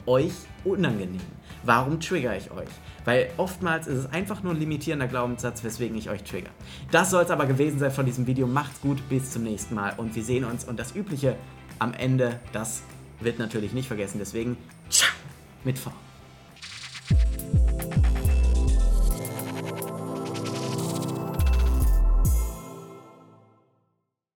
euch 0.08 0.32
unangenehm? 0.64 1.20
Warum 1.62 2.00
trigger 2.00 2.36
ich 2.36 2.50
euch? 2.50 2.68
Weil 3.04 3.30
oftmals 3.36 3.86
ist 3.86 3.98
es 3.98 4.06
einfach 4.12 4.42
nur 4.42 4.54
ein 4.54 4.58
limitierender 4.58 5.06
Glaubenssatz, 5.06 5.62
weswegen 5.62 5.96
ich 5.96 6.08
euch 6.08 6.24
trigger. 6.24 6.50
Das 6.90 7.10
soll 7.10 7.22
es 7.24 7.30
aber 7.30 7.46
gewesen 7.46 7.78
sein 7.78 7.90
von 7.90 8.06
diesem 8.06 8.26
Video. 8.26 8.46
Macht's 8.46 8.80
gut, 8.80 9.06
bis 9.08 9.30
zum 9.30 9.42
nächsten 9.44 9.74
Mal 9.74 9.94
und 9.96 10.14
wir 10.16 10.24
sehen 10.24 10.44
uns. 10.44 10.64
Und 10.64 10.78
das 10.78 10.94
Übliche 10.94 11.36
am 11.78 11.92
Ende, 11.92 12.40
das 12.52 12.82
wird 13.20 13.38
natürlich 13.38 13.72
nicht 13.72 13.88
vergessen. 13.88 14.18
Deswegen, 14.18 14.56
ciao, 14.88 15.12
mit 15.64 15.78
V. 15.78 15.92